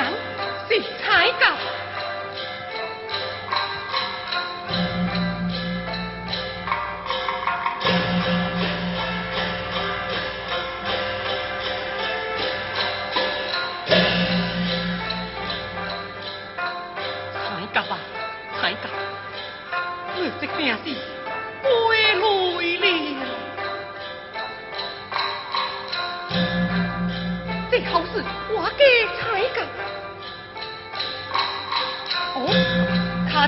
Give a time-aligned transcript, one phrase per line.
[0.00, 0.12] นั้น
[0.68, 1.58] สิท้ายกับ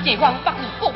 [0.03, 0.93] 借光，百 Hoàng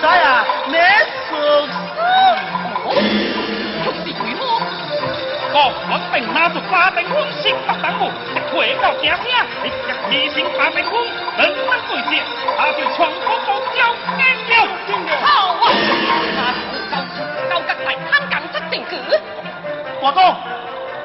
[0.00, 0.44] 啥呀？
[0.66, 0.78] 那
[1.28, 1.34] 是
[2.84, 2.94] 我
[3.92, 4.42] 是鬼魔，
[5.52, 8.08] 各我兵拿着八百军，心不胆固，
[8.50, 9.28] 回到家乡，
[9.62, 10.88] 一家提心八百军，
[11.36, 12.22] 人生对决，
[12.56, 15.12] 他就全过高桥，干掉金牛。
[15.20, 15.68] 好啊，
[16.90, 16.96] 那高
[17.50, 17.70] 高高在
[18.10, 18.96] 汉江出阵去。
[20.00, 20.18] 我讲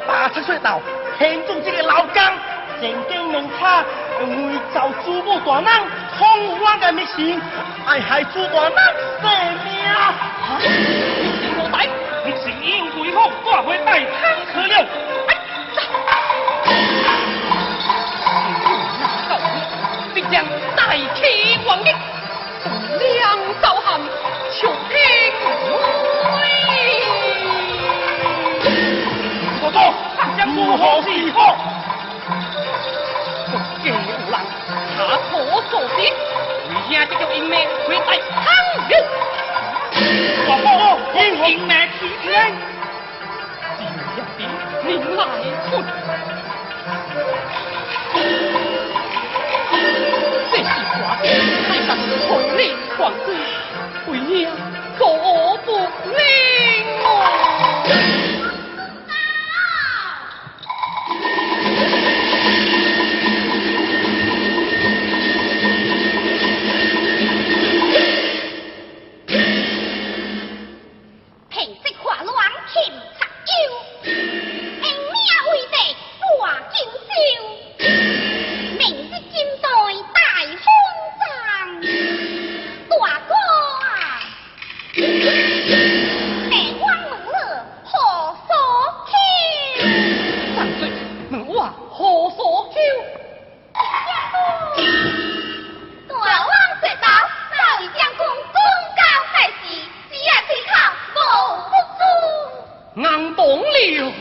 [0.07, 0.79] 八七岁到，
[1.19, 2.33] 听中这个老姜，
[2.79, 3.83] 神经能差，
[4.21, 5.83] 为造祖母大囊。
[6.17, 7.39] 封我的迷信
[7.85, 8.73] 爱害主我人
[9.21, 9.23] 性
[9.65, 9.95] 命啊？
[12.25, 12.65] 你是你是因
[13.01, 13.99] 为我汉为爱
[14.51, 14.73] 拼了
[36.89, 38.43] 演这个英妹会在抗
[38.89, 38.91] 日，
[40.47, 40.65] 我靠
[41.19, 42.23] 英英妹出天，
[43.79, 44.39] 一定要顶
[44.85, 45.43] 命来拼。
[50.51, 50.67] 这是
[51.01, 51.25] 我的
[51.67, 51.89] 海誓山
[52.97, 53.01] 盟，
[54.07, 54.53] 为了
[54.97, 55.01] 祖
[55.65, 55.67] 国
[56.05, 56.64] 你。
[102.95, 104.13] 硬绑了。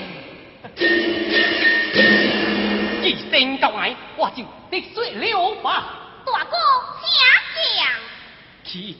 [3.02, 5.84] 一声告来，我就得水了吧。
[6.24, 6.56] 大哥，
[7.02, 7.08] 请
[7.76, 7.86] 讲。
[8.64, 8.96] 去，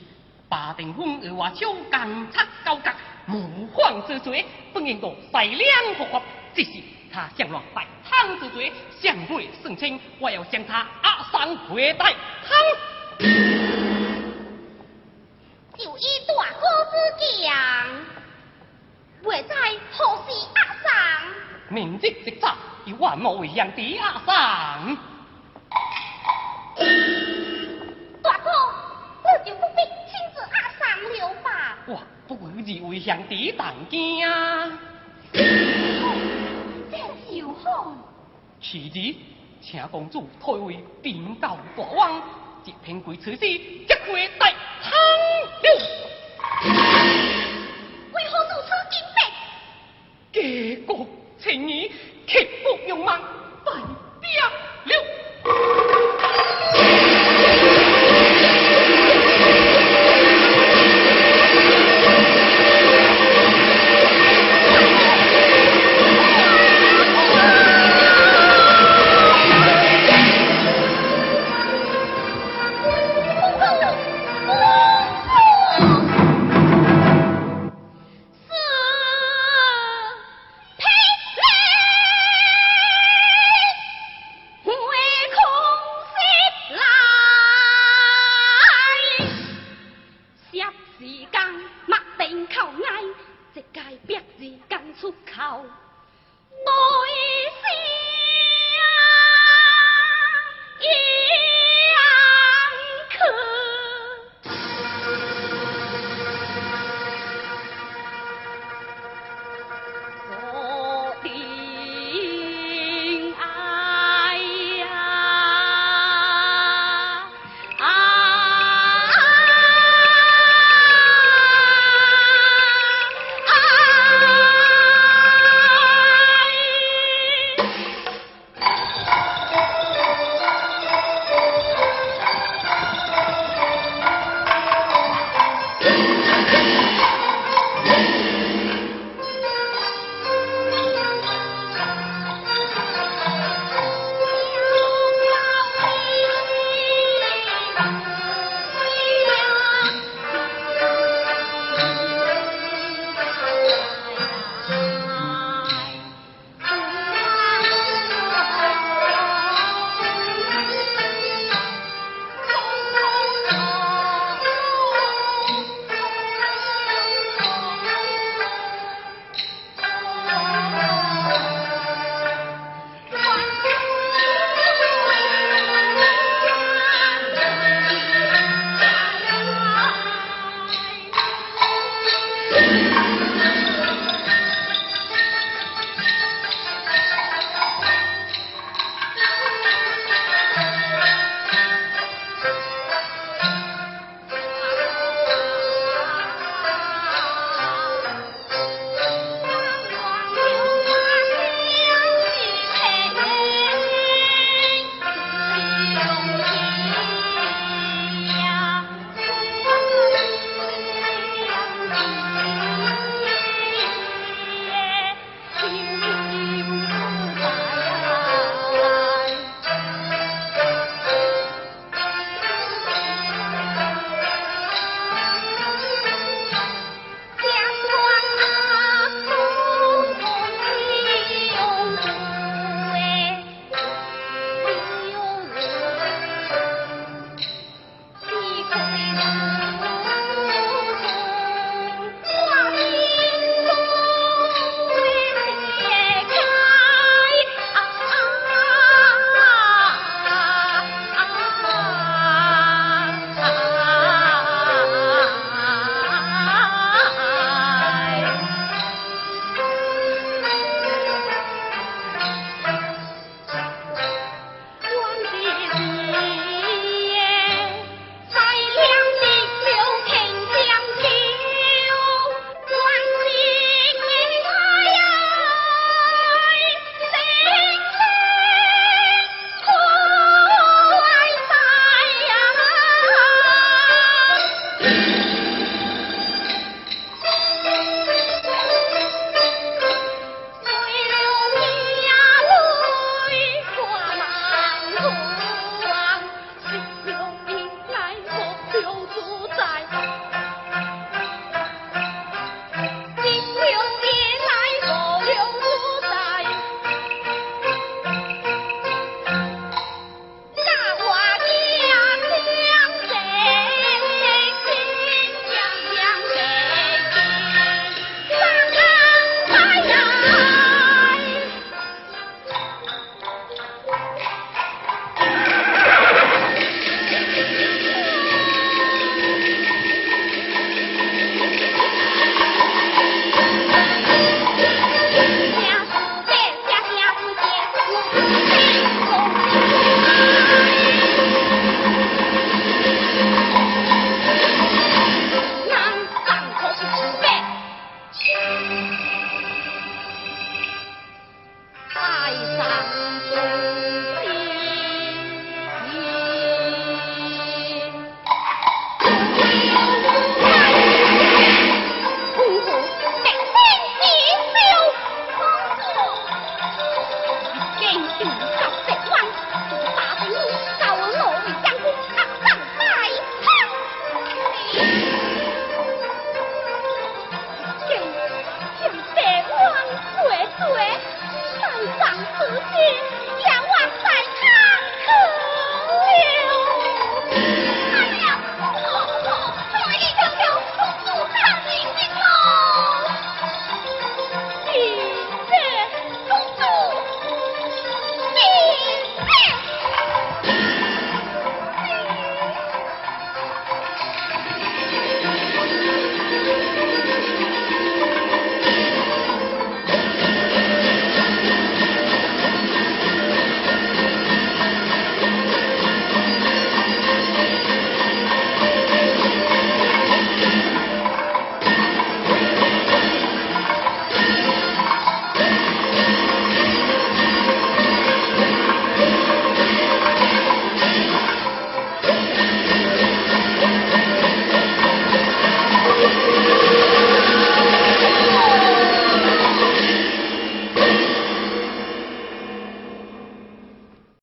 [0.49, 2.91] 把定风儿我手干擦高格，
[3.27, 3.41] 莫
[3.73, 6.21] 慌之罪，不应我再两个法。
[6.55, 6.71] 这是
[7.13, 12.15] 他向我拜汤之罪，向会圣清，我要将他押上回拜
[12.47, 13.64] 汤。
[21.75, 22.55] 名日即早，
[22.85, 24.97] 以万我为养的阿桑。
[28.23, 28.49] 大哥，
[29.25, 31.77] 我就不必亲自阿桑了吧？
[31.89, 34.71] 哇，不过二位兄弟当惊啊！
[35.33, 36.97] 真
[37.29, 37.93] 就好。
[38.61, 39.17] 其实，
[39.61, 42.23] 请公主退位禀告国王，
[42.65, 44.47] 一片贵此事，一会大
[44.81, 44.93] 亨
[45.61, 45.67] 了。
[48.13, 49.25] 为何如此精明？